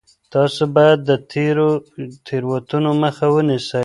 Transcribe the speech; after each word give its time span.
تاسو 0.33 0.61
بايد 0.75 0.99
د 1.09 1.11
تېرو 1.31 1.69
تېروتنو 2.25 2.91
مخه 3.03 3.25
ونيسئ. 3.35 3.79